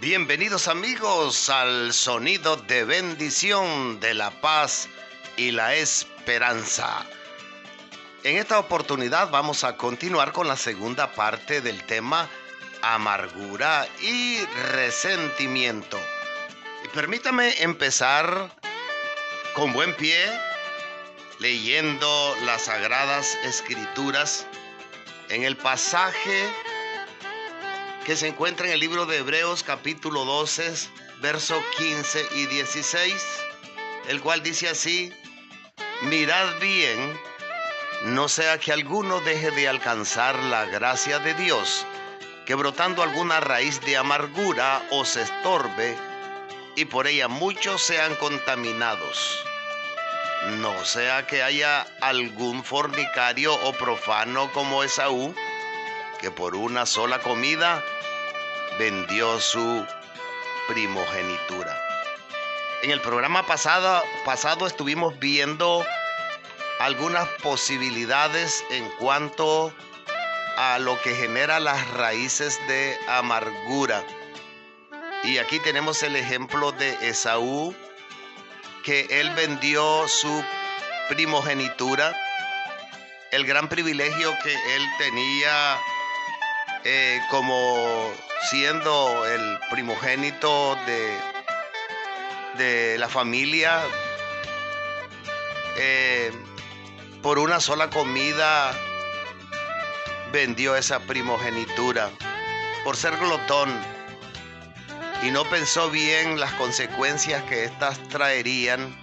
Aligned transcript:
Bienvenidos 0.00 0.66
amigos 0.68 1.50
al 1.50 1.92
sonido 1.92 2.56
de 2.56 2.84
bendición 2.84 4.00
de 4.00 4.14
la 4.14 4.30
paz 4.40 4.88
y 5.36 5.50
la 5.50 5.74
esperanza. 5.74 7.04
En 8.24 8.38
esta 8.38 8.58
oportunidad 8.58 9.28
vamos 9.30 9.62
a 9.62 9.76
continuar 9.76 10.32
con 10.32 10.48
la 10.48 10.56
segunda 10.56 11.12
parte 11.12 11.60
del 11.60 11.84
tema 11.84 12.30
amargura 12.80 13.86
y 14.00 14.42
resentimiento. 14.72 16.00
Y 16.82 16.88
permítame 16.88 17.62
empezar 17.62 18.56
con 19.54 19.74
buen 19.74 19.94
pie 19.96 20.16
leyendo 21.40 22.34
las 22.46 22.62
sagradas 22.62 23.36
escrituras 23.44 24.46
en 25.28 25.44
el 25.44 25.58
pasaje 25.58 26.48
que 28.04 28.16
se 28.16 28.28
encuentra 28.28 28.66
en 28.66 28.72
el 28.72 28.80
libro 28.80 29.06
de 29.06 29.18
Hebreos 29.18 29.62
capítulo 29.62 30.24
12, 30.24 30.88
verso 31.20 31.62
15 31.76 32.28
y 32.34 32.46
16, 32.46 33.14
el 34.08 34.20
cual 34.22 34.42
dice 34.42 34.68
así, 34.68 35.12
mirad 36.02 36.58
bien, 36.60 37.18
no 38.04 38.28
sea 38.28 38.58
que 38.58 38.72
alguno 38.72 39.20
deje 39.20 39.50
de 39.50 39.68
alcanzar 39.68 40.42
la 40.44 40.64
gracia 40.64 41.18
de 41.18 41.34
Dios, 41.34 41.86
que 42.46 42.54
brotando 42.54 43.02
alguna 43.02 43.38
raíz 43.40 43.80
de 43.82 43.98
amargura 43.98 44.82
os 44.90 45.16
estorbe, 45.16 45.96
y 46.76 46.86
por 46.86 47.06
ella 47.06 47.28
muchos 47.28 47.82
sean 47.82 48.14
contaminados. 48.16 49.44
No 50.58 50.84
sea 50.86 51.26
que 51.26 51.42
haya 51.42 51.82
algún 52.00 52.64
fornicario 52.64 53.54
o 53.54 53.72
profano 53.74 54.50
como 54.52 54.82
Esaú, 54.82 55.34
que 56.18 56.30
por 56.30 56.54
una 56.54 56.86
sola 56.86 57.18
comida 57.20 57.84
vendió 58.78 59.40
su 59.40 59.86
primogenitura. 60.68 61.76
En 62.82 62.90
el 62.90 63.00
programa 63.00 63.44
pasado, 63.44 64.02
pasado 64.24 64.66
estuvimos 64.66 65.18
viendo 65.18 65.84
algunas 66.78 67.28
posibilidades 67.42 68.64
en 68.70 68.88
cuanto 68.98 69.72
a 70.56 70.78
lo 70.78 71.00
que 71.02 71.14
genera 71.14 71.60
las 71.60 71.90
raíces 71.90 72.58
de 72.68 72.98
amargura. 73.08 74.02
Y 75.24 75.38
aquí 75.38 75.58
tenemos 75.58 76.02
el 76.02 76.16
ejemplo 76.16 76.72
de 76.72 76.96
Esaú, 77.06 77.74
que 78.84 79.06
él 79.10 79.30
vendió 79.34 80.08
su 80.08 80.42
primogenitura, 81.10 82.16
el 83.30 83.44
gran 83.44 83.68
privilegio 83.68 84.34
que 84.42 84.52
él 84.52 84.82
tenía 84.96 85.78
eh, 86.84 87.20
como 87.30 88.10
siendo 88.48 89.26
el 89.26 89.58
primogénito 89.70 90.76
de, 90.86 91.18
de 92.56 92.98
la 92.98 93.08
familia, 93.08 93.82
eh, 95.76 96.32
por 97.22 97.38
una 97.38 97.60
sola 97.60 97.90
comida 97.90 98.72
vendió 100.32 100.76
esa 100.76 101.00
primogenitura, 101.00 102.10
por 102.84 102.96
ser 102.96 103.16
glotón, 103.18 103.70
y 105.22 105.30
no 105.30 105.44
pensó 105.44 105.90
bien 105.90 106.40
las 106.40 106.52
consecuencias 106.54 107.42
que 107.44 107.64
éstas 107.64 108.00
traerían, 108.08 108.96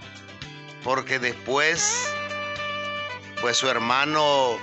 porque 0.82 1.18
después, 1.18 2.12
pues 3.40 3.56
su 3.56 3.68
hermano 3.68 4.58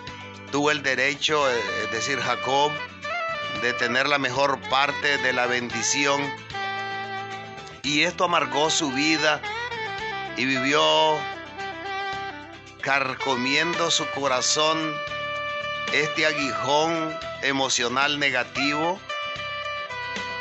tuvo 0.52 0.72
el 0.72 0.84
derecho, 0.84 1.50
eh, 1.50 1.56
es 1.86 1.92
decir, 1.92 2.20
Jacob, 2.20 2.72
de 3.62 3.74
tener 3.74 4.08
la 4.08 4.18
mejor 4.18 4.60
parte 4.70 5.18
de 5.20 5.34
la 5.34 5.46
bendición. 5.46 6.22
Y 7.84 8.02
esto 8.04 8.26
amargó 8.26 8.70
su 8.70 8.92
vida 8.92 9.42
y 10.38 10.46
vivió 10.46 11.18
carcomiendo 12.82 13.90
su 13.90 14.06
corazón 14.12 14.96
este 15.94 16.26
aguijón 16.26 17.18
emocional 17.42 18.20
negativo 18.20 19.00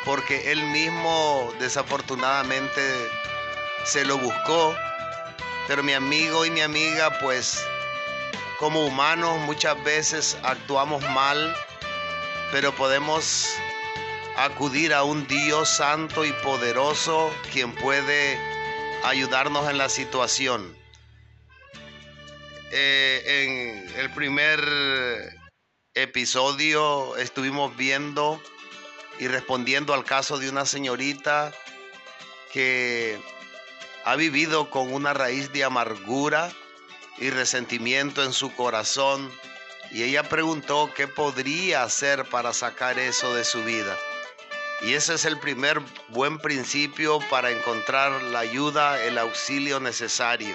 porque 0.05 0.51
él 0.51 0.63
mismo 0.67 1.51
desafortunadamente 1.59 2.81
se 3.85 4.05
lo 4.05 4.17
buscó. 4.17 4.75
Pero 5.67 5.81
mi 5.81 5.93
amigo 5.93 6.45
y 6.45 6.51
mi 6.51 6.61
amiga 6.61 7.17
pues 7.19 7.63
como 8.59 8.85
humanos 8.85 9.37
muchas 9.39 9.81
veces 9.83 10.37
actuamos 10.43 11.03
mal 11.09 11.55
pero 12.51 12.73
podemos 12.75 13.47
acudir 14.37 14.93
a 14.93 15.03
un 15.03 15.27
Dios 15.27 15.69
santo 15.69 16.25
y 16.25 16.31
poderoso 16.43 17.33
quien 17.51 17.73
puede 17.73 18.37
ayudarnos 19.03 19.69
en 19.69 19.77
la 19.77 19.89
situación. 19.89 20.75
Eh, 22.71 23.85
en 23.93 23.99
el 23.99 24.11
primer 24.11 24.59
episodio 25.93 27.15
estuvimos 27.15 27.75
viendo 27.77 28.41
y 29.19 29.27
respondiendo 29.27 29.93
al 29.93 30.03
caso 30.03 30.37
de 30.37 30.49
una 30.49 30.65
señorita 30.65 31.53
que 32.51 33.17
ha 34.03 34.15
vivido 34.15 34.69
con 34.69 34.93
una 34.93 35.13
raíz 35.13 35.51
de 35.53 35.63
amargura 35.63 36.51
y 37.17 37.29
resentimiento 37.29 38.23
en 38.23 38.33
su 38.33 38.53
corazón 38.53 39.31
y 39.95 40.03
ella 40.03 40.23
preguntó 40.23 40.91
qué 40.93 41.07
podría 41.07 41.83
hacer 41.83 42.25
para 42.25 42.51
sacar 42.51 42.99
eso 42.99 43.33
de 43.33 43.45
su 43.45 43.63
vida. 43.63 43.97
Y 44.81 44.93
ese 44.93 45.13
es 45.13 45.23
el 45.23 45.39
primer 45.39 45.79
buen 46.09 46.37
principio 46.37 47.19
para 47.29 47.49
encontrar 47.49 48.21
la 48.23 48.39
ayuda, 48.39 49.01
el 49.01 49.17
auxilio 49.17 49.79
necesario. 49.79 50.53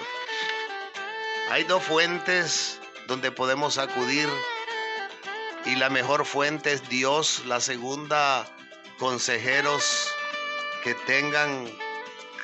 Hay 1.49 1.63
dos 1.63 1.81
fuentes 1.81 2.79
donde 3.07 3.31
podemos 3.31 3.79
acudir 3.79 4.29
y 5.65 5.75
la 5.75 5.89
mejor 5.89 6.23
fuente 6.27 6.73
es 6.73 6.87
Dios, 6.87 7.41
la 7.47 7.59
segunda 7.61 8.45
consejeros 8.99 10.07
que 10.83 10.93
tengan 10.93 11.67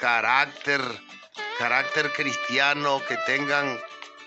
carácter, 0.01 0.81
carácter 1.59 2.11
cristiano, 2.13 3.03
que 3.07 3.17
tengan 3.27 3.79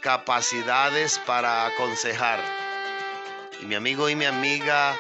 capacidades 0.02 1.18
para 1.26 1.66
aconsejar. 1.66 2.59
Y 3.60 3.66
mi 3.66 3.74
amigo 3.74 4.08
y 4.08 4.16
mi 4.16 4.24
amiga, 4.24 4.96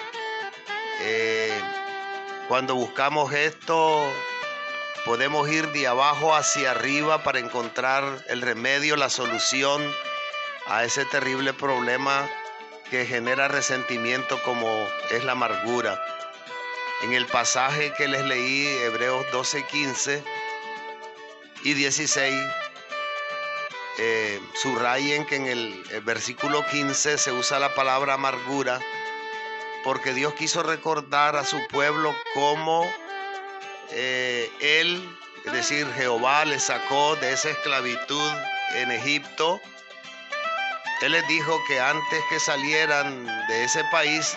eh, 1.00 1.60
cuando 2.48 2.74
buscamos 2.74 3.32
esto, 3.32 4.06
podemos 5.06 5.48
ir 5.48 5.68
de 5.72 5.86
abajo 5.86 6.34
hacia 6.34 6.72
arriba 6.72 7.22
para 7.22 7.38
encontrar 7.38 8.24
el 8.28 8.42
remedio, 8.42 8.96
la 8.96 9.08
solución 9.08 9.82
a 10.66 10.84
ese 10.84 11.06
terrible 11.06 11.54
problema 11.54 12.28
que 12.90 13.06
genera 13.06 13.48
resentimiento 13.48 14.42
como 14.42 14.68
es 15.10 15.24
la 15.24 15.32
amargura. 15.32 15.98
En 17.02 17.14
el 17.14 17.26
pasaje 17.26 17.94
que 17.96 18.08
les 18.08 18.24
leí, 18.24 18.66
Hebreos 18.84 19.24
12, 19.32 19.64
15 19.66 20.22
y 21.64 21.72
16, 21.72 22.34
eh, 24.02 24.40
subrayen 24.54 25.26
que 25.26 25.36
en 25.36 25.46
el, 25.46 25.84
versículo 26.04 26.64
15 26.66 27.18
se 27.18 27.32
usa 27.32 27.58
la 27.58 27.74
palabra 27.74 28.14
amargura 28.14 28.80
porque 29.84 30.14
Dios 30.14 30.32
quiso 30.32 30.62
recordar 30.62 31.36
a 31.36 31.44
su 31.44 31.58
pueblo 31.68 32.14
cómo 32.32 32.90
eh, 33.90 34.50
Él, 34.60 35.06
es 35.44 35.52
decir, 35.52 35.86
Jehová 35.96 36.46
les 36.46 36.62
sacó 36.62 37.14
de 37.16 37.34
esa 37.34 37.50
esclavitud 37.50 38.32
en 38.76 38.90
Egipto. 38.90 39.60
Él 41.02 41.12
les 41.12 41.28
dijo 41.28 41.60
que 41.68 41.78
antes 41.78 42.20
que 42.30 42.40
salieran 42.40 43.26
de 43.48 43.64
ese 43.64 43.84
país 43.92 44.34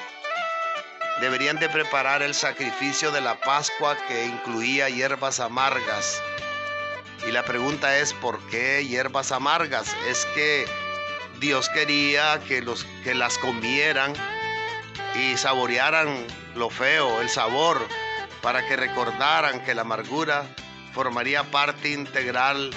deberían 1.22 1.58
de 1.58 1.70
preparar 1.70 2.22
el 2.22 2.34
sacrificio 2.34 3.11
de 3.11 3.22
la 3.22 3.40
Pascua 3.40 3.96
que 4.09 4.26
incluía 4.26 4.90
hierbas 4.90 5.40
amargas 5.40 6.22
y 7.28 7.32
la 7.32 7.44
pregunta 7.44 7.98
es, 7.98 8.14
¿por 8.14 8.40
qué 8.48 8.86
hierbas 8.86 9.32
amargas? 9.32 9.96
Es 10.08 10.26
que 10.36 10.66
Dios 11.40 11.70
quería 11.70 12.42
que, 12.48 12.62
los, 12.62 12.86
que 13.04 13.14
las 13.14 13.38
comieran 13.38 14.14
y 15.16 15.38
saborearan 15.38 16.26
lo 16.56 16.70
feo, 16.70 17.22
el 17.22 17.30
sabor, 17.30 17.86
para 18.42 18.68
que 18.68 18.76
recordaran 18.76 19.64
que 19.64 19.74
la 19.74 19.82
amargura 19.82 20.46
formaría 20.94 21.44
parte 21.44 21.92
integral 21.92 22.72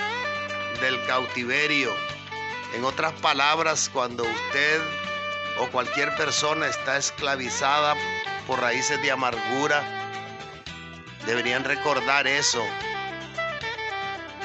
del 0.80 1.04
cautiverio. 1.06 1.92
En 2.74 2.84
otras 2.84 3.12
palabras, 3.14 3.90
cuando 3.92 4.22
usted 4.22 4.80
o 5.58 5.66
cualquier 5.68 6.14
persona 6.16 6.66
está 6.66 6.96
esclavizada 6.96 7.94
por 8.46 8.60
raíces 8.60 9.00
de 9.02 9.10
amargura, 9.10 9.82
deberían 11.26 11.64
recordar 11.64 12.26
eso 12.26 12.64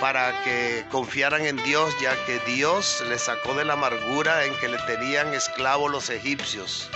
para 0.02 0.34
que 0.44 0.84
confiaran 0.90 1.46
en 1.46 1.58
Dios, 1.58 1.94
ya 2.02 2.16
que 2.26 2.40
Dios 2.40 3.04
les 3.08 3.22
sacó 3.22 3.54
de 3.54 3.64
la 3.64 3.74
amargura 3.74 4.46
en 4.46 4.56
que 4.56 4.68
le 4.68 4.80
tenían 4.80 5.32
esclavos 5.36 5.92
los 5.92 6.10
egipcios. 6.10 6.90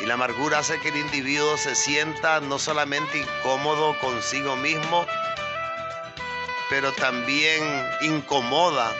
Y 0.00 0.06
la 0.06 0.14
amargura 0.14 0.58
hace 0.58 0.80
que 0.80 0.88
el 0.88 0.96
individuo 0.96 1.56
se 1.56 1.76
sienta 1.76 2.40
no 2.40 2.58
solamente 2.58 3.18
incómodo 3.18 3.96
consigo 4.00 4.56
mismo, 4.56 5.06
pero 6.68 6.90
también 6.94 7.62
incomoda 8.00 8.92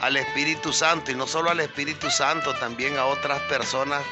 al 0.00 0.16
Espíritu 0.16 0.72
Santo 0.72 1.10
y 1.10 1.14
no 1.14 1.26
solo 1.26 1.50
al 1.50 1.60
Espíritu 1.60 2.10
Santo, 2.10 2.54
también 2.54 2.96
a 2.96 3.04
otras 3.04 3.38
personas 3.42 4.02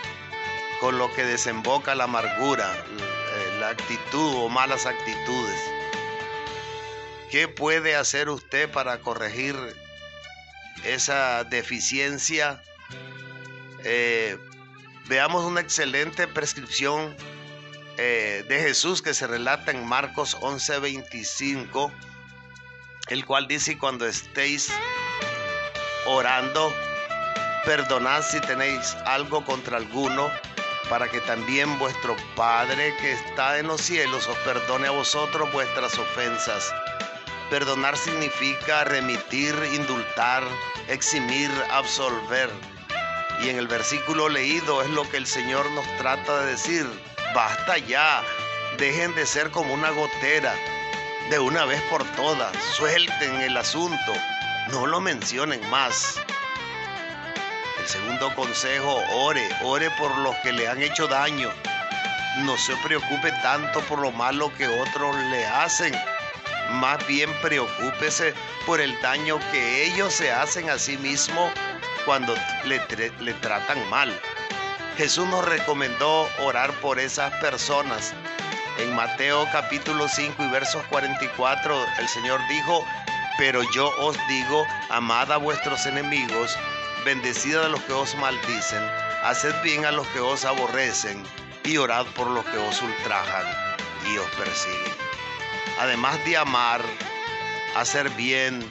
con 0.81 0.99
lo 0.99 1.11
que 1.15 1.25
desemboca 1.25 1.95
la 1.95 2.05
amargura, 2.05 2.75
eh, 2.75 3.57
la 3.59 3.71
actitud 3.71 4.35
o 4.37 4.51
malas 4.51 4.85
actitudes. 4.85 5.72
¿Qué 7.33 7.49
puede 7.49 7.97
hacer 7.97 8.29
usted 8.29 8.71
para 8.71 8.99
corregir 8.99 9.57
esa 10.85 11.45
deficiencia? 11.45 12.63
Eh, 13.85 14.37
veamos 15.07 15.43
una 15.43 15.63
excelente 15.63 16.29
prescripción 16.29 17.17
eh, 17.97 18.45
de 18.51 18.61
Jesús 18.61 19.01
que 19.01 19.15
se 19.15 19.27
relata 19.27 19.71
en 19.71 19.83
Marcos 19.87 20.37
11:25, 20.43 21.91
el 23.09 23.25
cual 23.25 23.49
dice, 23.49 23.79
cuando 23.79 24.07
estéis 24.07 24.71
orando, 26.05 26.71
perdonad 27.65 28.23
si 28.25 28.43
tenéis 28.43 28.95
algo 29.07 29.43
contra 29.47 29.79
alguno, 29.79 30.31
para 30.91 31.09
que 31.09 31.21
también 31.21 31.79
vuestro 31.79 32.15
Padre 32.37 32.95
que 33.01 33.13
está 33.13 33.59
en 33.59 33.69
los 33.69 33.81
cielos 33.81 34.29
os 34.29 34.37
perdone 34.41 34.89
a 34.89 34.91
vosotros 34.91 35.51
vuestras 35.51 35.99
ofensas. 35.99 36.75
Perdonar 37.53 37.99
significa 37.99 38.83
remitir, 38.85 39.55
indultar, 39.75 40.43
eximir, 40.89 41.51
absolver. 41.71 42.49
Y 43.43 43.51
en 43.51 43.59
el 43.59 43.69
versículo 43.69 44.31
leído 44.31 44.81
es 44.81 44.89
lo 44.89 45.07
que 45.11 45.19
el 45.19 45.27
Señor 45.27 45.71
nos 45.73 45.85
trata 45.99 46.41
de 46.41 46.53
decir. 46.53 46.87
Basta 47.35 47.77
ya, 47.77 48.23
dejen 48.79 49.15
de 49.15 49.27
ser 49.27 49.51
como 49.51 49.75
una 49.75 49.91
gotera. 49.91 50.55
De 51.29 51.39
una 51.39 51.67
vez 51.67 51.83
por 51.91 52.05
todas, 52.17 52.57
suelten 52.75 53.43
el 53.43 53.55
asunto 53.59 54.13
no 54.71 54.87
lo 54.87 55.01
mencionen 55.01 55.61
más. 55.69 56.19
El 57.79 57.87
segundo 57.87 58.35
consejo, 58.35 58.97
ore, 59.13 59.47
ore 59.63 59.91
por 59.99 60.17
los 60.19 60.35
que 60.37 60.53
le 60.53 60.69
han 60.69 60.81
hecho 60.81 61.07
daño. 61.07 61.51
No 62.45 62.57
se 62.57 62.75
preocupe 62.77 63.31
tanto 63.43 63.81
por 63.83 63.99
lo 63.99 64.11
malo 64.11 64.51
que 64.57 64.67
otros 64.69 65.15
le 65.31 65.47
hacen. 65.47 65.95
Más 66.73 67.07
bien 67.07 67.31
preocúpese 67.43 68.35
por 68.67 68.81
el 68.81 68.99
daño 69.01 69.39
que 69.51 69.85
ellos 69.85 70.13
se 70.13 70.33
hacen 70.33 70.71
a 70.71 70.79
sí 70.79 70.97
mismos 70.97 71.53
cuando 72.05 72.35
le, 72.65 73.35
tratan 73.35 73.89
mal. 73.91 74.19
Jesús 74.97 75.27
nos 75.29 75.45
recomendó 75.45 76.29
orar 76.41 76.73
por 76.81 76.99
esas 76.99 77.33
personas. 77.41 78.15
En 78.79 78.95
Mateo 78.95 79.47
capítulo 79.53 80.09
5 80.09 80.43
y 80.43 80.49
versos 80.49 80.83
44 80.89 81.87
el 81.99 82.09
Señor 82.09 82.41
dijo, 82.49 82.85
pero 83.37 83.63
yo 83.75 83.91
os 83.99 84.17
digo, 84.29 84.67
amad 84.91 85.31
a 85.31 85.37
vuestros 85.37 85.85
enemigos, 85.87 86.57
bendecid 87.05 87.57
a 87.57 87.69
los 87.69 87.83
que 87.83 87.93
os 87.93 88.15
maldicen, 88.17 88.83
haced 89.25 89.55
bien 89.63 89.85
a 89.85 89.93
los 89.93 90.07
que 90.09 90.21
os 90.21 90.45
aborrecen, 90.45 91.23
y 91.65 91.77
orad 91.77 92.07
por 92.17 92.29
los 92.29 92.45
que 92.47 92.59
os 92.59 92.81
ultrajan 92.81 93.47
y 94.11 94.19
os 94.19 94.29
persiguen. 94.31 95.02
Además 95.79 96.25
de 96.25 96.37
amar, 96.37 96.83
hacer 97.77 98.11
bien, 98.11 98.63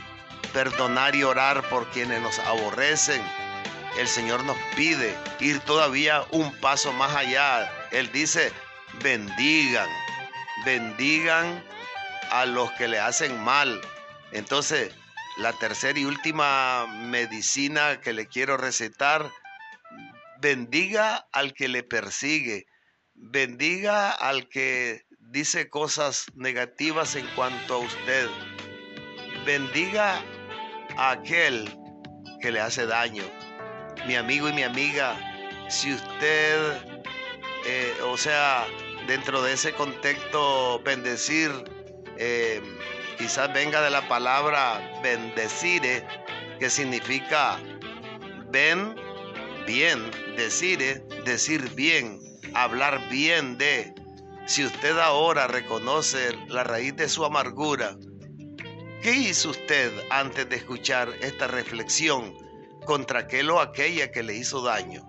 perdonar 0.53 1.15
y 1.15 1.23
orar 1.23 1.67
por 1.69 1.89
quienes 1.91 2.21
nos 2.21 2.38
aborrecen, 2.39 3.21
el 3.97 4.07
Señor 4.07 4.43
nos 4.45 4.57
pide 4.75 5.17
ir 5.39 5.59
todavía 5.61 6.23
un 6.31 6.55
paso 6.57 6.93
más 6.93 7.15
allá. 7.15 7.69
Él 7.91 8.11
dice, 8.11 8.51
bendigan, 9.01 9.89
bendigan 10.65 11.63
a 12.31 12.45
los 12.45 12.71
que 12.73 12.88
le 12.88 12.99
hacen 12.99 13.37
mal, 13.44 13.81
entonces, 14.31 14.94
la 15.37 15.53
tercera 15.53 15.99
y 15.99 16.05
última 16.05 16.87
medicina 16.87 17.99
que 17.99 18.13
le 18.13 18.27
quiero 18.27 18.57
recetar, 18.57 19.29
bendiga 20.39 21.27
al 21.33 21.53
que 21.53 21.67
le 21.67 21.83
persigue, 21.83 22.67
bendiga 23.13 24.11
al 24.11 24.47
que 24.47 25.05
dice 25.31 25.69
cosas 25.69 26.25
negativas 26.36 27.16
en 27.16 27.25
cuanto 27.36 27.75
a 27.75 27.78
usted, 27.78 28.28
bendiga 29.45 30.22
a 30.98 31.12
aquel 31.12 31.69
que 32.42 32.51
le 32.51 32.60
hace 32.60 32.86
daño. 32.86 33.24
Mi 34.07 34.16
amigo 34.16 34.50
y 34.50 34.54
mi 34.54 34.63
amiga, 34.63 35.16
si 35.69 35.94
usted, 35.94 36.81
eh, 37.66 37.94
o 38.04 38.18
sea, 38.18 38.68
dentro 39.07 39.42
de 39.42 39.54
ese 39.54 39.72
contexto, 39.74 40.81
bendecir, 40.83 41.50
eh, 42.18 42.62
quizás 43.18 43.54
venga 43.54 43.81
de 43.81 43.89
la 43.89 44.06
palabra 44.10 45.00
bendecire, 45.01 46.06
que 46.60 46.69
significa 46.69 47.57
ven 48.50 48.95
bien, 49.66 50.12
decire, 50.36 51.01
decir 51.24 51.74
bien, 51.74 52.19
hablar 52.54 53.07
bien 53.10 53.57
de. 53.57 54.00
Si 54.51 54.65
usted 54.65 55.00
ahora 55.00 55.48
reconoce 55.48 56.38
la 56.50 56.65
raíz 56.65 56.94
de 56.98 57.07
su 57.07 57.24
amargura, 57.24 57.95
¿qué 59.01 59.13
hizo 59.13 59.51
usted 59.51 59.89
antes 60.09 60.50
de 60.50 60.57
escuchar 60.57 61.07
esta 61.21 61.48
reflexión 61.48 62.36
contra 62.86 63.19
aquel 63.19 63.50
o 63.50 63.62
aquella 63.62 64.12
que 64.12 64.24
le 64.24 64.36
hizo 64.36 64.62
daño? 64.62 65.03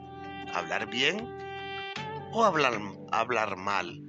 ¿Hablar 0.54 0.86
bien 0.86 1.28
o 2.30 2.44
hablar, 2.44 2.80
hablar 3.10 3.56
mal? 3.56 4.00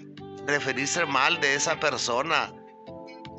¿Referirse 0.46 1.04
mal 1.08 1.42
de 1.42 1.56
esa 1.56 1.80
persona? 1.80 2.54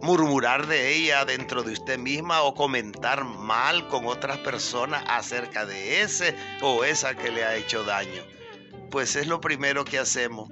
murmurar 0.03 0.67
de 0.67 0.97
ella 0.97 1.25
dentro 1.25 1.63
de 1.63 1.75
usted 1.75 1.97
misma 1.97 2.43
o 2.43 2.55
comentar 2.55 3.23
mal 3.23 3.87
con 3.87 4.07
otras 4.07 4.39
personas 4.39 5.05
acerca 5.07 5.65
de 5.65 6.03
ese 6.03 6.35
o 6.61 6.83
esa 6.83 7.15
que 7.15 7.31
le 7.31 7.45
ha 7.45 7.55
hecho 7.55 7.85
daño. 7.85 8.23
Pues 8.91 9.15
es 9.15 9.29
lo 9.29 9.41
primero 9.41 9.85
que 9.85 10.01
hacemos. 10.01 10.49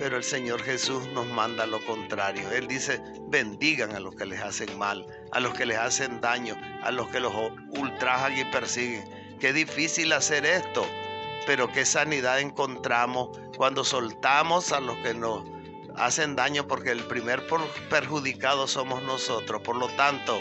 Pero 0.00 0.16
el 0.16 0.24
Señor 0.24 0.62
Jesús 0.62 1.06
nos 1.08 1.26
manda 1.26 1.66
lo 1.66 1.78
contrario. 1.84 2.50
Él 2.52 2.66
dice, 2.66 3.02
bendigan 3.28 3.94
a 3.94 4.00
los 4.00 4.14
que 4.14 4.24
les 4.24 4.40
hacen 4.40 4.78
mal, 4.78 5.06
a 5.30 5.40
los 5.40 5.52
que 5.52 5.66
les 5.66 5.76
hacen 5.76 6.22
daño, 6.22 6.56
a 6.82 6.90
los 6.90 7.08
que 7.08 7.20
los 7.20 7.34
ultrajan 7.76 8.38
y 8.38 8.44
persiguen. 8.46 9.04
Qué 9.38 9.52
difícil 9.52 10.14
hacer 10.14 10.46
esto, 10.46 10.86
pero 11.44 11.70
qué 11.70 11.84
sanidad 11.84 12.40
encontramos 12.40 13.38
cuando 13.58 13.84
soltamos 13.84 14.72
a 14.72 14.80
los 14.80 14.96
que 15.00 15.12
nos 15.12 15.44
hacen 15.96 16.34
daño 16.34 16.66
porque 16.66 16.92
el 16.92 17.04
primer 17.04 17.46
perjudicado 17.90 18.66
somos 18.66 19.02
nosotros. 19.02 19.60
Por 19.60 19.76
lo 19.76 19.88
tanto, 19.96 20.40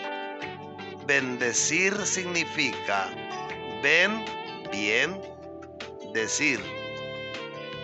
bendecir 1.06 1.98
significa 2.06 3.10
ven 3.84 4.24
bien, 4.72 5.22
decir 6.14 6.79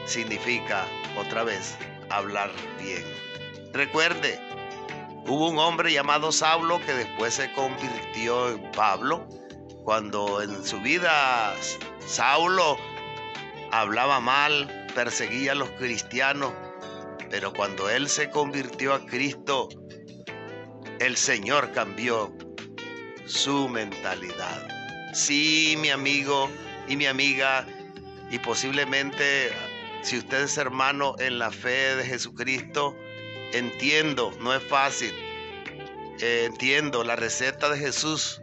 significa 0.05 0.85
otra 1.17 1.43
vez 1.43 1.77
hablar 2.09 2.51
bien. 2.79 3.03
Recuerde, 3.73 4.39
hubo 5.27 5.49
un 5.49 5.57
hombre 5.57 5.91
llamado 5.91 6.31
Saulo 6.31 6.79
que 6.85 6.93
después 6.93 7.33
se 7.33 7.51
convirtió 7.53 8.49
en 8.49 8.71
Pablo. 8.71 9.27
Cuando 9.83 10.41
en 10.41 10.63
su 10.63 10.79
vida 10.81 11.53
Saulo 11.99 12.77
hablaba 13.71 14.19
mal, 14.19 14.87
perseguía 14.95 15.51
a 15.51 15.55
los 15.55 15.69
cristianos, 15.71 16.53
pero 17.29 17.53
cuando 17.53 17.89
él 17.89 18.07
se 18.07 18.29
convirtió 18.29 18.93
a 18.93 19.05
Cristo, 19.05 19.69
el 20.99 21.17
Señor 21.17 21.71
cambió 21.73 22.33
su 23.25 23.67
mentalidad. 23.67 24.67
Sí, 25.13 25.75
mi 25.79 25.89
amigo 25.89 26.49
y 26.87 26.95
mi 26.95 27.05
amiga, 27.05 27.65
y 28.31 28.39
posiblemente 28.39 29.51
si 30.05 30.19
usted 30.19 30.43
es 30.43 30.57
hermano 30.59 31.15
en 31.17 31.39
la 31.39 31.49
fe 31.49 31.95
de 31.95 32.05
Jesucristo, 32.05 32.95
entiendo, 33.53 34.31
no 34.39 34.53
es 34.53 34.63
fácil, 34.63 35.11
eh, 36.21 36.43
entiendo 36.45 37.03
la 37.03 37.15
receta 37.15 37.69
de 37.69 37.79
Jesús 37.79 38.39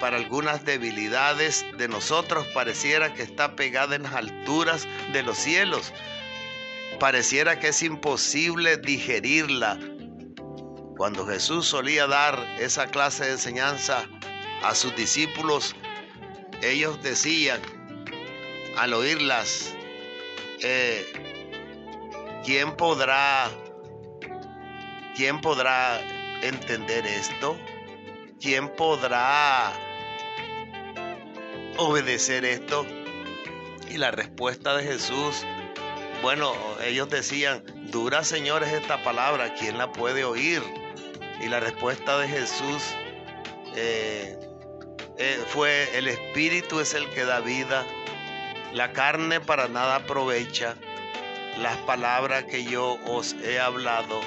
para 0.00 0.18
algunas 0.18 0.66
debilidades 0.66 1.64
de 1.78 1.88
nosotros. 1.88 2.46
Pareciera 2.48 3.14
que 3.14 3.22
está 3.22 3.56
pegada 3.56 3.96
en 3.96 4.02
las 4.02 4.12
alturas 4.12 4.86
de 5.14 5.22
los 5.22 5.38
cielos, 5.38 5.94
pareciera 7.00 7.58
que 7.58 7.68
es 7.68 7.82
imposible 7.82 8.76
digerirla. 8.76 9.78
Cuando 10.98 11.26
Jesús 11.26 11.66
solía 11.66 12.06
dar 12.06 12.38
esa 12.60 12.88
clase 12.88 13.24
de 13.24 13.32
enseñanza 13.32 14.06
a 14.62 14.74
sus 14.74 14.94
discípulos, 14.94 15.74
ellos 16.60 17.02
decían 17.02 17.62
al 18.76 18.92
oírlas, 18.92 19.74
eh, 20.62 21.04
¿quién 22.44 22.76
podrá, 22.76 23.50
quién 25.16 25.40
podrá 25.40 26.00
entender 26.42 27.06
esto? 27.06 27.56
¿Quién 28.40 28.68
podrá 28.68 29.72
obedecer 31.76 32.44
esto? 32.44 32.86
Y 33.88 33.98
la 33.98 34.10
respuesta 34.10 34.76
de 34.76 34.84
Jesús 34.84 35.44
bueno, 36.22 36.54
ellos 36.84 37.10
decían, 37.10 37.64
dura 37.90 38.22
señores 38.22 38.72
esta 38.72 39.02
palabra, 39.02 39.54
¿quién 39.54 39.76
la 39.76 39.90
puede 39.90 40.22
oír? 40.22 40.62
Y 41.40 41.48
la 41.48 41.58
respuesta 41.58 42.16
de 42.16 42.28
Jesús 42.28 42.94
eh, 43.74 44.38
eh, 45.18 45.44
fue, 45.48 45.88
el 45.98 46.06
Espíritu 46.06 46.78
es 46.78 46.94
el 46.94 47.10
que 47.10 47.24
da 47.24 47.40
vida, 47.40 47.84
la 48.72 48.92
carne 48.92 49.40
para 49.40 49.68
nada 49.68 49.96
aprovecha, 49.96 50.76
las 51.58 51.76
palabras 51.78 52.44
que 52.44 52.64
yo 52.64 52.98
os 53.06 53.34
he 53.44 53.60
hablado 53.60 54.20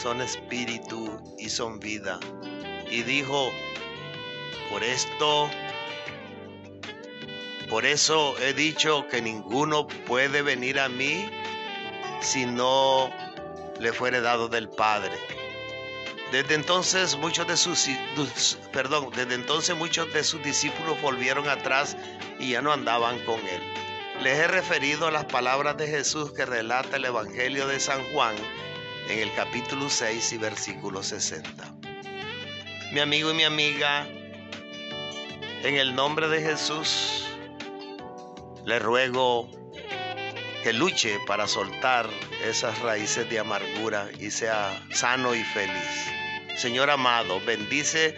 son 0.00 0.20
espíritu 0.20 1.20
y 1.38 1.48
son 1.48 1.80
vida. 1.80 2.20
Y 2.90 3.02
dijo, 3.02 3.50
por 4.70 4.82
esto 4.84 5.48
por 7.70 7.86
eso 7.86 8.36
he 8.38 8.52
dicho 8.52 9.08
que 9.08 9.22
ninguno 9.22 9.86
puede 9.88 10.42
venir 10.42 10.78
a 10.78 10.88
mí 10.88 11.28
si 12.20 12.46
no 12.46 13.10
le 13.80 13.92
fuere 13.92 14.20
dado 14.20 14.48
del 14.48 14.68
Padre. 14.68 15.33
Desde 16.32 16.54
entonces 16.54 17.16
muchos 17.16 17.46
de 17.46 17.56
sus 17.56 17.88
perdón, 18.72 19.10
desde 19.14 19.34
entonces 19.34 19.76
muchos 19.76 20.12
de 20.12 20.24
sus 20.24 20.42
discípulos 20.42 21.00
volvieron 21.00 21.48
atrás 21.48 21.96
y 22.38 22.50
ya 22.50 22.62
no 22.62 22.72
andaban 22.72 23.18
con 23.20 23.38
él. 23.40 23.62
Les 24.22 24.38
he 24.38 24.46
referido 24.46 25.10
las 25.10 25.24
palabras 25.26 25.76
de 25.76 25.86
Jesús 25.86 26.32
que 26.32 26.46
relata 26.46 26.96
el 26.96 27.04
Evangelio 27.04 27.66
de 27.66 27.78
San 27.78 28.02
Juan 28.12 28.34
en 29.08 29.18
el 29.18 29.32
capítulo 29.34 29.90
6 29.90 30.32
y 30.32 30.38
versículo 30.38 31.02
60. 31.02 31.74
Mi 32.92 33.00
amigo 33.00 33.30
y 33.30 33.34
mi 33.34 33.44
amiga, 33.44 34.06
en 35.62 35.76
el 35.76 35.94
nombre 35.94 36.28
de 36.28 36.40
Jesús, 36.40 37.26
le 38.64 38.78
ruego 38.78 39.50
que 40.64 40.72
luche 40.72 41.20
para 41.26 41.46
soltar 41.46 42.08
esas 42.42 42.78
raíces 42.78 43.28
de 43.28 43.38
amargura 43.38 44.08
y 44.18 44.30
sea 44.30 44.82
sano 44.90 45.34
y 45.34 45.44
feliz. 45.44 46.08
Señor 46.56 46.88
amado, 46.88 47.38
bendice 47.44 48.16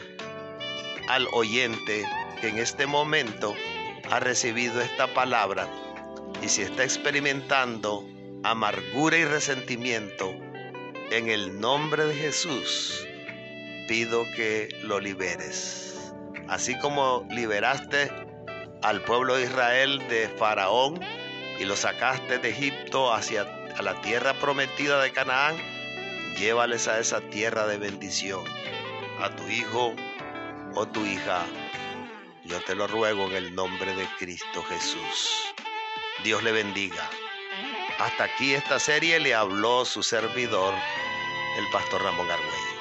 al 1.09 1.27
oyente 1.33 2.05
que 2.41 2.51
en 2.51 2.59
este 2.59 2.87
momento 2.87 3.53
ha 4.13 4.21
recibido 4.21 4.81
esta 4.81 5.13
palabra 5.13 5.69
y 6.41 6.49
si 6.49 6.63
está 6.63 6.85
experimentando 6.85 8.09
amargura 8.45 9.17
y 9.17 9.25
resentimiento, 9.25 10.33
en 11.11 11.29
el 11.29 11.59
nombre 11.59 12.05
de 12.05 12.15
Jesús 12.15 13.05
pido 13.89 14.23
que 14.37 14.69
lo 14.85 15.01
liberes. 15.01 16.13
Así 16.47 16.79
como 16.79 17.27
liberaste 17.29 18.09
al 18.83 19.03
pueblo 19.03 19.35
de 19.35 19.47
Israel 19.47 19.99
de 20.09 20.29
Faraón 20.39 21.01
y 21.59 21.65
lo 21.65 21.77
sacaste 21.77 22.39
de 22.39 22.51
Egipto 22.51 23.13
hacia 23.13 23.43
a 23.77 23.83
la 23.83 24.01
tierra 24.01 24.33
prometida 24.35 25.03
de 25.03 25.13
Canaán, 25.13 25.57
llévales 26.39 26.89
a 26.89 26.99
esa 26.99 27.21
tierra 27.21 27.67
de 27.67 27.77
bendición. 27.77 28.45
A 29.21 29.35
tu 29.35 29.47
hijo 29.49 29.95
o 30.75 30.87
tu 30.87 31.05
hija, 31.05 31.45
yo 32.45 32.61
te 32.61 32.75
lo 32.75 32.87
ruego 32.87 33.27
en 33.27 33.37
el 33.37 33.55
nombre 33.55 33.95
de 33.95 34.07
Cristo 34.19 34.63
Jesús. 34.65 35.55
Dios 36.25 36.43
le 36.43 36.53
bendiga. 36.53 37.09
Hasta 37.99 38.25
aquí 38.25 38.55
esta 38.55 38.79
serie 38.79 39.19
le 39.21 39.35
habló 39.35 39.85
su 39.85 40.03
servidor, 40.03 40.75
el 41.59 41.65
pastor 41.73 42.03
Ramón 42.03 42.31
Argüello. 42.31 42.76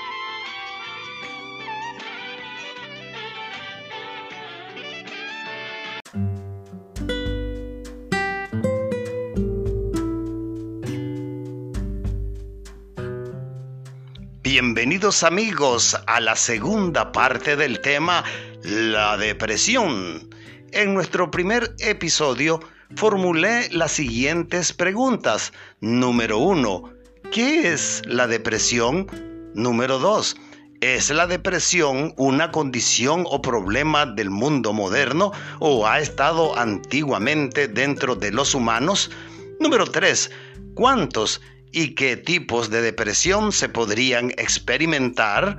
Bienvenidos 14.46 15.24
amigos 15.24 15.98
a 16.06 16.20
la 16.20 16.36
segunda 16.36 17.12
parte 17.12 17.56
del 17.56 17.82
tema 17.82 18.24
La 18.62 19.18
depresión. 19.18 20.30
En 20.72 20.94
nuestro 20.94 21.32
primer 21.32 21.74
episodio 21.80 22.60
formulé 22.96 23.68
las 23.72 23.94
siguientes 23.94 24.72
preguntas. 24.72 25.52
Número 25.82 26.38
uno, 26.38 26.92
¿qué 27.32 27.74
es 27.74 28.04
la 28.06 28.28
depresión? 28.28 29.08
Número 29.56 29.98
dos, 29.98 30.38
¿Es 30.80 31.10
la 31.10 31.25
depresión 31.25 32.14
una 32.16 32.52
condición 32.52 33.24
o 33.28 33.42
problema 33.42 34.06
del 34.06 34.30
mundo 34.30 34.74
moderno 34.74 35.32
o 35.58 35.88
ha 35.88 36.00
estado 36.00 36.56
antiguamente 36.56 37.68
dentro 37.68 38.16
de 38.16 38.32
los 38.32 38.54
humanos? 38.54 39.10
Número 39.60 39.88
3. 39.88 40.30
¿Cuántos 40.75 41.42
y 41.75 41.94
qué 41.94 42.15
tipos 42.15 42.70
de 42.70 42.82
depresión 42.82 43.51
se 43.51 43.67
podrían 43.67 44.32
experimentar. 44.38 45.58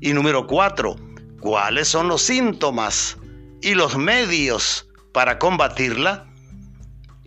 Y 0.00 0.14
número 0.14 0.46
cuatro, 0.46 0.96
¿cuáles 1.40 1.88
son 1.88 2.08
los 2.08 2.22
síntomas 2.22 3.18
y 3.60 3.74
los 3.74 3.98
medios 3.98 4.88
para 5.12 5.38
combatirla? 5.38 6.26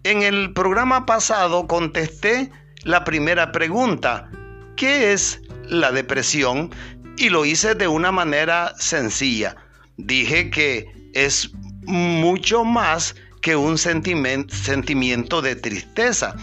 En 0.04 0.24
el 0.24 0.54
programa 0.54 1.06
pasado 1.06 1.68
contesté 1.68 2.52
la 2.84 3.04
primera 3.04 3.52
pregunta, 3.52 4.32
¿qué 4.76 5.14
es 5.14 5.40
la 5.68 5.92
depresión? 5.92 6.72
Y 7.18 7.30
lo 7.30 7.46
hice 7.46 7.76
de 7.76 7.88
una 7.88 8.12
manera 8.12 8.74
sencilla. 8.80 9.56
Dije 9.98 10.50
que 10.50 10.88
es 11.14 11.52
mucho 11.84 12.66
más 12.66 13.16
que 13.44 13.56
un 13.56 13.78
sentimiento 13.78 15.44
de 15.44 15.56
tristeza 15.56 16.36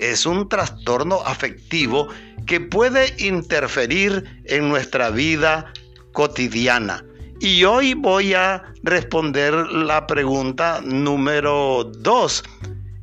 es 0.00 0.26
un 0.26 0.48
trastorno 0.48 1.20
afectivo 1.24 2.08
que 2.46 2.60
puede 2.60 3.14
interferir 3.18 4.24
en 4.44 4.68
nuestra 4.68 5.10
vida 5.10 5.72
cotidiana. 6.12 7.04
Y 7.40 7.64
hoy 7.64 7.94
voy 7.94 8.34
a 8.34 8.64
responder 8.82 9.54
la 9.54 10.06
pregunta 10.06 10.80
número 10.84 11.84
dos. 11.84 12.42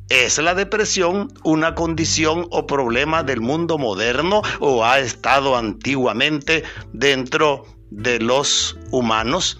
¿Es 0.08 0.38
la 0.38 0.54
depresión 0.54 1.32
una 1.42 1.74
condición 1.74 2.46
o 2.50 2.66
problema 2.66 3.22
del 3.22 3.40
mundo 3.40 3.78
moderno 3.78 4.42
o 4.60 4.84
ha 4.84 5.00
estado 5.00 5.56
antiguamente 5.56 6.62
dentro 6.92 7.64
de 7.90 8.20
los 8.20 8.78
humanos? 8.90 9.58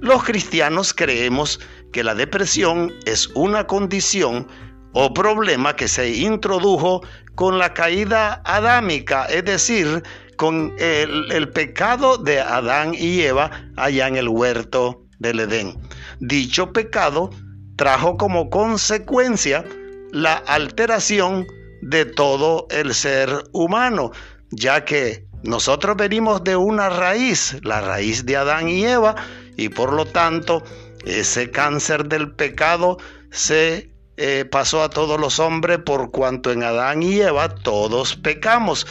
Los 0.00 0.24
cristianos 0.24 0.92
creemos 0.92 1.58
que 1.92 2.04
la 2.04 2.14
depresión 2.14 2.92
es 3.06 3.28
una 3.34 3.66
condición 3.66 4.46
o 4.92 5.12
problema 5.12 5.74
que 5.74 5.88
se 5.88 6.10
introdujo 6.10 7.02
con 7.34 7.58
la 7.58 7.72
caída 7.72 8.42
adámica, 8.44 9.24
es 9.26 9.44
decir, 9.44 10.02
con 10.36 10.74
el, 10.78 11.48
pecado 11.50 12.18
de 12.18 12.40
Adán 12.40 12.94
y 12.94 13.20
Eva 13.20 13.50
allá 13.76 14.08
en 14.08 14.16
el 14.16 14.28
huerto 14.28 15.02
del 15.18 15.40
Edén. 15.40 15.78
Dicho 16.20 16.72
pecado 16.72 17.30
trajo 17.76 18.16
como 18.16 18.50
consecuencia 18.50 19.64
la 20.10 20.34
alteración 20.34 21.46
de 21.80 22.04
todo 22.04 22.66
el 22.70 22.94
ser 22.94 23.44
humano, 23.52 24.10
ya 24.50 24.84
que 24.84 25.26
nosotros 25.42 25.96
venimos 25.96 26.44
de 26.44 26.56
una 26.56 26.88
raíz, 26.88 27.56
la 27.62 27.80
raíz 27.80 28.24
de 28.26 28.36
Adán 28.36 28.68
y 28.68 28.84
Eva, 28.84 29.14
y 29.56 29.68
por 29.68 29.92
lo 29.92 30.04
tanto 30.04 30.62
ese 31.04 31.50
cáncer 31.50 32.06
del 32.06 32.32
pecado 32.32 32.98
se 33.30 33.91
eh, 34.16 34.44
pasó 34.44 34.82
a 34.82 34.90
todos 34.90 35.18
los 35.18 35.38
hombres 35.38 35.78
por 35.78 36.10
cuanto 36.10 36.52
en 36.52 36.62
Adán 36.62 37.02
y 37.02 37.20
Eva 37.20 37.54
todos 37.54 38.16
pecamos. 38.16 38.86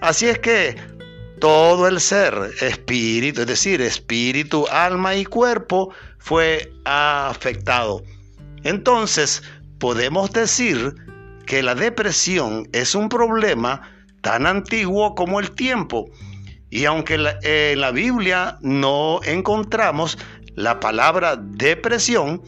Así 0.00 0.28
es 0.28 0.38
que 0.38 0.76
todo 1.40 1.88
el 1.88 2.00
ser, 2.00 2.34
espíritu, 2.60 3.42
es 3.42 3.46
decir, 3.46 3.80
espíritu, 3.80 4.66
alma 4.70 5.14
y 5.14 5.24
cuerpo, 5.24 5.92
fue 6.18 6.72
afectado. 6.84 8.02
Entonces, 8.64 9.42
podemos 9.78 10.30
decir 10.32 10.94
que 11.46 11.62
la 11.62 11.74
depresión 11.74 12.68
es 12.72 12.94
un 12.94 13.08
problema 13.08 13.80
tan 14.20 14.46
antiguo 14.46 15.14
como 15.14 15.40
el 15.40 15.52
tiempo. 15.52 16.10
Y 16.70 16.84
aunque 16.84 17.14
en 17.42 17.80
la 17.80 17.90
Biblia 17.92 18.58
no 18.60 19.20
encontramos 19.24 20.18
la 20.54 20.80
palabra 20.80 21.36
depresión, 21.36 22.42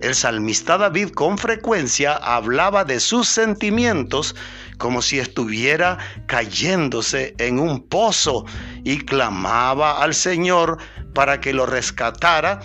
el 0.00 0.14
salmista 0.14 0.76
David 0.76 1.10
con 1.10 1.38
frecuencia 1.38 2.14
hablaba 2.14 2.84
de 2.84 3.00
sus 3.00 3.28
sentimientos 3.28 4.34
como 4.78 5.02
si 5.02 5.18
estuviera 5.18 5.98
cayéndose 6.26 7.34
en 7.38 7.58
un 7.58 7.80
pozo 7.80 8.44
y 8.82 8.98
clamaba 8.98 10.02
al 10.02 10.14
Señor 10.14 10.78
para 11.14 11.40
que 11.40 11.52
lo 11.52 11.66
rescatara 11.66 12.60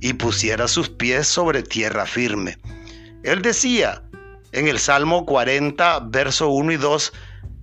y 0.00 0.14
pusiera 0.14 0.66
sus 0.66 0.88
pies 0.88 1.28
sobre 1.28 1.62
tierra 1.62 2.04
firme. 2.06 2.58
Él 3.22 3.42
decía 3.42 4.02
en 4.50 4.68
el 4.68 4.78
Salmo 4.78 5.24
40, 5.24 6.00
verso 6.10 6.48
1 6.48 6.72
y 6.72 6.76
2, 6.76 7.12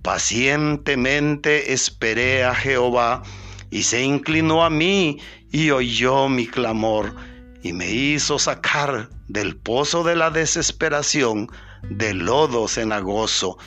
pacientemente 0.02 1.72
esperé 1.72 2.42
a 2.42 2.54
Jehová 2.54 3.22
y 3.70 3.82
se 3.82 4.02
inclinó 4.02 4.64
a 4.64 4.70
mí 4.70 5.20
y 5.52 5.70
oyó 5.70 6.28
mi 6.28 6.46
clamor 6.46 7.14
y 7.62 7.72
me 7.72 7.90
hizo 7.90 8.38
sacar 8.38 9.08
del 9.28 9.56
pozo 9.56 10.02
de 10.02 10.16
la 10.16 10.30
desesperación, 10.30 11.48
de 11.82 12.14
lodo 12.14 12.68
cenagoso. 12.68 13.58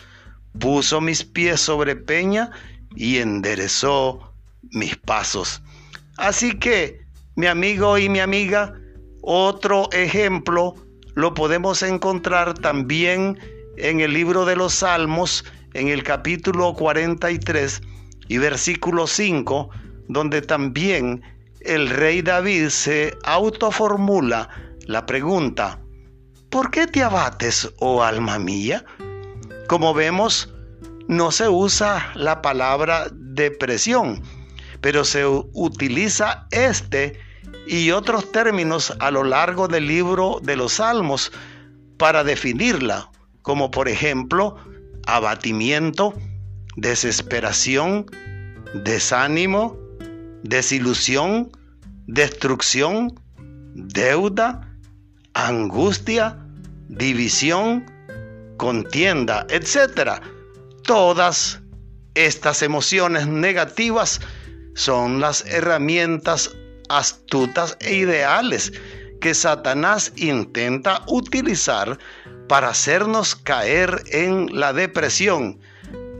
Puso 0.59 1.01
mis 1.01 1.23
pies 1.23 1.61
sobre 1.61 1.95
peña 1.95 2.51
y 2.95 3.17
enderezó 3.17 4.33
mis 4.71 4.95
pasos. 4.95 5.61
Así 6.17 6.57
que, 6.57 7.01
mi 7.35 7.47
amigo 7.47 7.97
y 7.97 8.09
mi 8.09 8.19
amiga, 8.19 8.73
otro 9.21 9.89
ejemplo 9.91 10.75
lo 11.15 11.33
podemos 11.33 11.81
encontrar 11.83 12.53
también 12.55 13.39
en 13.77 13.99
el 13.99 14.13
libro 14.13 14.45
de 14.45 14.55
los 14.55 14.73
Salmos, 14.73 15.45
en 15.73 15.87
el 15.87 16.03
capítulo 16.03 16.73
43 16.73 17.81
y 18.27 18.37
versículo 18.37 19.07
5, 19.07 19.69
donde 20.07 20.41
también 20.41 21.21
el 21.65 21.89
rey 21.89 22.21
David 22.21 22.69
se 22.69 23.17
autoformula 23.23 24.49
la 24.85 25.05
pregunta, 25.05 25.79
¿por 26.49 26.71
qué 26.71 26.87
te 26.87 27.01
abates, 27.01 27.71
oh 27.79 28.03
alma 28.03 28.37
mía? 28.39 28.83
Como 29.67 29.93
vemos, 29.93 30.53
no 31.07 31.31
se 31.31 31.47
usa 31.47 32.11
la 32.15 32.41
palabra 32.41 33.07
depresión, 33.11 34.21
pero 34.81 35.05
se 35.05 35.25
utiliza 35.25 36.47
este 36.51 37.19
y 37.65 37.91
otros 37.91 38.31
términos 38.31 38.93
a 38.99 39.11
lo 39.11 39.23
largo 39.23 39.67
del 39.67 39.87
libro 39.87 40.39
de 40.43 40.57
los 40.57 40.73
Salmos 40.73 41.31
para 41.97 42.23
definirla, 42.23 43.09
como 43.41 43.71
por 43.71 43.87
ejemplo 43.87 44.57
abatimiento, 45.05 46.13
desesperación, 46.75 48.05
desánimo, 48.73 49.77
desilusión, 50.43 51.51
destrucción, 52.07 53.19
deuda, 53.73 54.69
angustia, 55.33 56.37
división, 56.89 57.85
contienda, 58.57 59.47
etc. 59.49 60.21
Todas 60.83 61.59
estas 62.13 62.61
emociones 62.61 63.27
negativas 63.27 64.21
son 64.75 65.19
las 65.19 65.45
herramientas 65.45 66.51
astutas 66.89 67.77
e 67.79 67.95
ideales 67.95 68.71
que 69.21 69.33
Satanás 69.33 70.11
intenta 70.17 71.01
utilizar 71.07 71.97
para 72.47 72.69
hacernos 72.69 73.35
caer 73.35 74.03
en 74.07 74.47
la 74.51 74.73
depresión. 74.73 75.59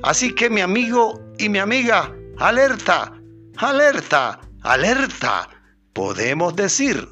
Así 0.03 0.33
que 0.33 0.49
mi 0.49 0.61
amigo 0.61 1.21
y 1.37 1.49
mi 1.49 1.59
amiga, 1.59 2.13
alerta, 2.37 3.13
alerta, 3.57 4.39
alerta. 4.61 5.49
Podemos 5.93 6.55
decir 6.55 7.07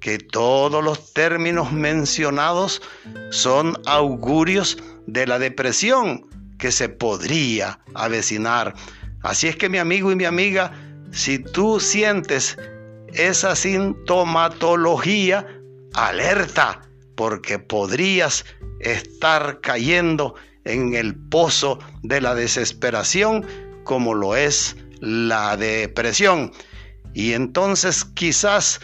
que 0.00 0.18
todos 0.18 0.82
los 0.82 1.12
términos 1.12 1.72
mencionados 1.72 2.82
son 3.30 3.76
augurios 3.86 4.76
de 5.06 5.26
la 5.26 5.38
depresión 5.38 6.28
que 6.58 6.72
se 6.72 6.88
podría 6.88 7.78
avecinar. 7.94 8.74
Así 9.22 9.48
es 9.48 9.56
que 9.56 9.68
mi 9.68 9.78
amigo 9.78 10.10
y 10.12 10.16
mi 10.16 10.24
amiga, 10.24 10.72
si 11.12 11.38
tú 11.38 11.78
sientes 11.80 12.56
esa 13.12 13.54
sintomatología, 13.56 15.46
alerta, 15.94 16.80
porque 17.16 17.58
podrías 17.58 18.44
estar 18.80 19.60
cayendo 19.60 20.34
en 20.64 20.94
el 20.94 21.14
pozo 21.14 21.78
de 22.02 22.20
la 22.20 22.34
desesperación 22.34 23.46
como 23.84 24.14
lo 24.14 24.36
es 24.36 24.76
la 25.02 25.56
depresión. 25.56 26.52
Y 27.12 27.32
entonces 27.32 28.04
quizás 28.04 28.80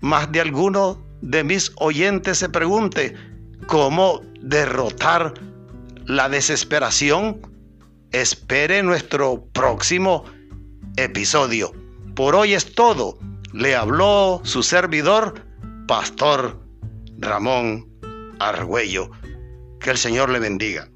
más 0.00 0.32
de 0.32 0.40
alguno 0.40 1.04
de 1.20 1.44
mis 1.44 1.70
oyentes 1.76 2.38
se 2.38 2.48
pregunte, 2.48 3.14
¿cómo 3.66 4.22
derrotar 4.40 5.34
la 6.06 6.28
desesperación? 6.28 7.40
Espere 8.10 8.82
nuestro 8.82 9.44
próximo 9.52 10.24
episodio. 10.96 11.72
Por 12.16 12.34
hoy 12.34 12.54
es 12.54 12.74
todo. 12.74 13.18
Le 13.52 13.76
habló 13.76 14.40
su 14.44 14.62
servidor, 14.62 15.46
Pastor 15.86 16.58
Ramón 17.18 17.86
Argüello. 18.40 19.10
Que 19.78 19.90
el 19.90 19.98
Señor 19.98 20.30
le 20.30 20.38
bendiga. 20.38 20.89